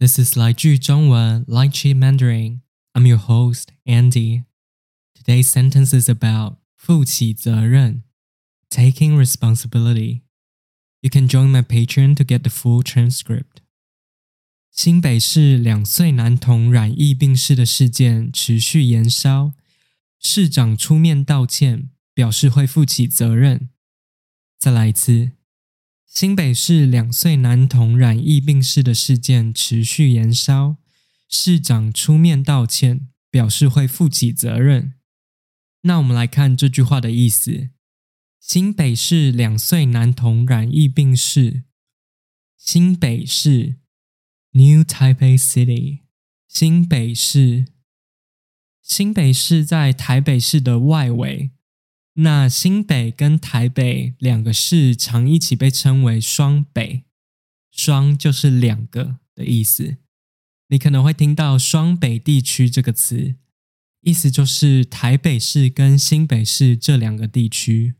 [0.00, 2.60] This is 来句中文 Lychee Mandarin.
[2.92, 4.44] I'm your host, Andy.
[5.14, 8.02] Today's sentence is about 负起责任
[8.68, 10.22] taking responsibility.
[11.00, 13.62] You can join my Patreon to get the full transcript.
[14.70, 19.54] 新北市两岁男童染疫病逝的事件持续延烧，
[20.18, 23.70] 市长出面道歉，表示会负起责任。
[24.58, 25.32] 再来一次。
[26.13, 30.75] 新北市两岁男童染疫病逝的事件持续延烧，
[31.29, 34.95] 市长出面道歉，表示会负起责任。
[35.83, 37.69] 那我们来看这句话的意思：
[38.41, 41.63] 新北市两岁男童染疫病逝。
[42.57, 43.77] 新北市
[44.51, 46.01] （New Taipei City），
[46.45, 47.67] 新北市，
[48.81, 51.51] 新北市在台北市的外围。
[52.15, 57.05] 那新北跟台北两个市常一起被称为双北，
[57.71, 59.97] 双就是两个的意思。
[60.67, 63.35] 你可能会听到双北地区这个词，
[64.01, 67.95] 意思就是台北市跟新北市这两个地区。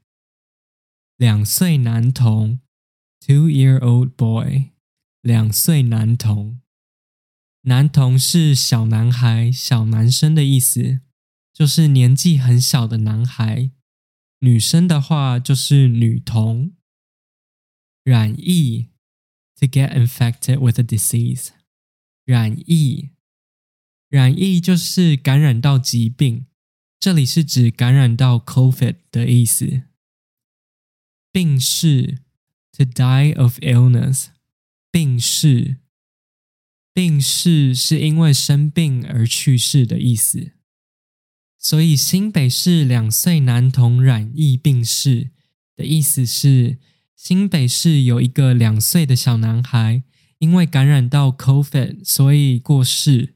[1.15, 2.59] 两岁男童
[3.25, 4.71] ，two-year-old boy，
[5.21, 6.59] 两岁男童，
[7.61, 11.01] 男童是小男孩、小男生的意思，
[11.53, 13.71] 就是年纪很小的男孩。
[14.43, 16.75] 女生的话就是女童，
[18.03, 18.89] 染疫
[19.55, 21.49] ，to get infected with a disease，
[22.25, 23.11] 染疫，
[24.09, 26.47] 染疫就是感染到疾病，
[26.99, 29.83] 这里是指感染到 COVID 的意思。
[31.31, 32.17] 病逝
[32.71, 34.29] ，to die of illness，
[34.89, 35.77] 病逝，
[36.91, 40.53] 病逝是因为生病而去世的意思。
[41.63, 45.29] 所以，新北市两岁男童染疫病逝
[45.75, 46.79] 的意思是，
[47.15, 50.01] 新北市有一个两岁的小男孩
[50.39, 53.35] 因为感染到 COVID，所以过世。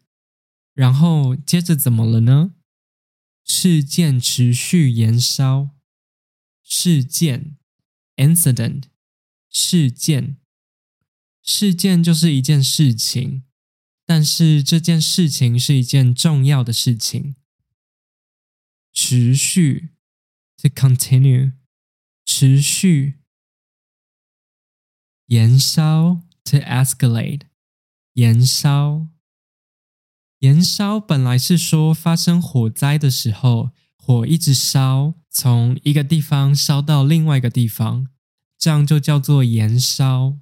[0.73, 2.55] 然后接着怎么了呢？
[3.45, 5.69] 事件持续延烧。
[6.63, 7.55] 事件
[8.17, 8.85] （incident）
[9.51, 10.37] 事件，
[11.43, 13.43] 事件就是一件事情，
[14.03, 17.35] 但是这件事情是一件重要的事情。
[18.97, 19.89] 持续
[20.57, 21.51] ，to continue，
[22.25, 23.19] 持续，
[25.27, 27.41] 燃烧，to escalate，
[28.13, 29.09] 燃烧，
[30.39, 38.07] 燃烧本来是说发生火灾的时候，火一直烧，从一个地方烧到另外一个地方，
[38.57, 40.37] 这样就叫做燃烧。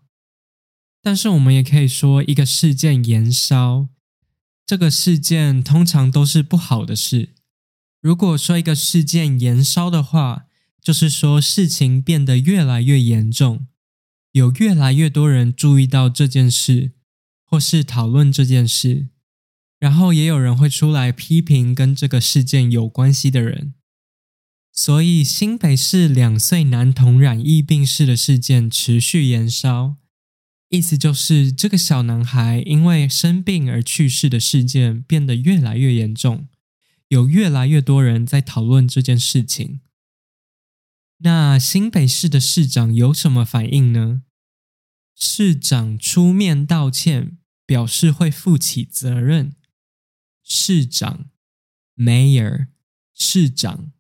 [1.02, 3.90] 但是我们也可以说一个事件燃烧，
[4.64, 7.34] 这个事件通常都是不好的事。
[8.04, 10.48] 如果说一个事件延烧的话，
[10.82, 13.68] 就是说事情变得越来越严重，
[14.34, 16.92] 有越来越多人注意到这件事，
[17.46, 19.08] 或是讨论这件事，
[19.80, 23.74] 然后也有人会出来批评跟这个事件有关系的人。
[24.74, 29.96] 所以新北市两岁男童染疫病逝的事件持续延烧，
[30.68, 36.50] 意思就是这个小男孩因为生病而去世的事件变得越来越严重。
[37.14, 39.82] 有越来越多人在讨论这件事情。
[41.20, 44.24] 那新北市的市长有什么反应呢？
[45.16, 47.38] 市长出面道歉，
[47.68, 49.56] 表示会负起责任。
[50.44, 51.30] 市长
[51.96, 52.68] ，Mayor，
[53.14, 53.94] 市长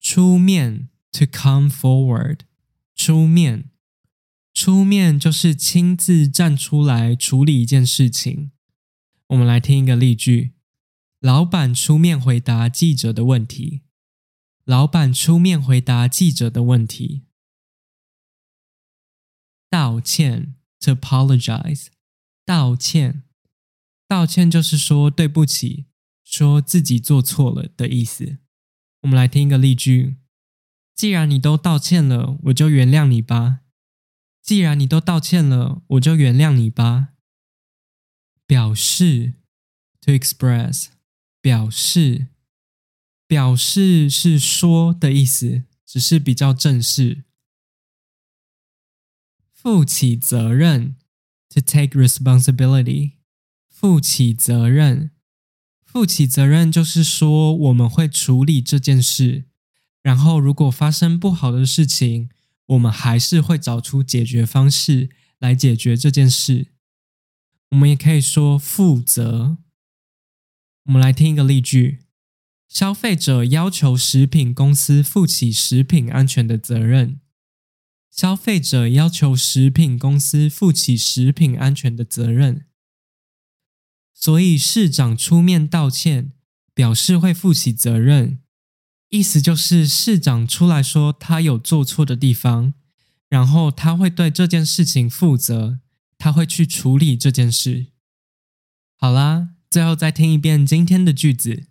[0.00, 2.40] 出面，to come forward，
[2.96, 3.70] 出面，
[4.54, 8.50] 出面就是亲自站出来处理一件事情。
[9.28, 10.54] 我们来听一个例句。
[11.20, 13.82] 老板出面回答记者的问题。
[14.64, 17.26] 老板出面回答记者的问题。
[19.68, 21.88] 道歉，to apologize。
[22.46, 23.24] 道歉，
[24.08, 25.86] 道歉就是说对不起，
[26.24, 28.38] 说自己做错了的意思。
[29.02, 30.16] 我们来听一个例句：
[30.94, 33.60] 既然你都道歉了，我就原谅你吧。
[34.42, 37.08] 既然你都道歉了，我就原谅你吧。
[38.46, 39.34] 表示
[40.00, 40.88] ，to express。
[41.40, 42.28] 表示，
[43.26, 47.24] 表示是说的意思，只是比较正式。
[49.52, 50.96] 负起责任
[51.48, 53.12] ，to take responsibility。
[53.68, 55.10] 负起责任，
[55.84, 59.46] 负起责任就是说我们会处理这件事，
[60.02, 62.28] 然后如果发生不好的事情，
[62.66, 65.08] 我们还是会找出解决方式
[65.38, 66.68] 来解决这件事。
[67.70, 69.56] 我们也可以说负责。
[70.90, 72.00] 我们来听一个例句：
[72.66, 77.20] 消费者要求食品公司负起食品安全的责任。
[78.10, 82.66] 消费者要求食品公司负起食品安全的责任，
[84.12, 86.32] 所以市长出面道歉，
[86.74, 88.40] 表示会负起责任。
[89.10, 92.74] 意思就是市长出来说他有做错的地方，
[93.28, 95.78] 然后他会对这件事情负责，
[96.18, 97.86] 他会去处理这件事。
[98.96, 101.66] 好啦，最后再听一遍今天的句子：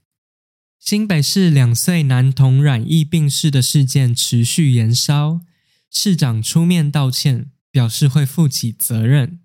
[0.80, 5.42] 新北市两岁男童染疫病逝的事件持续延烧。
[5.92, 9.42] 市长出面道歉，表示会负起责任。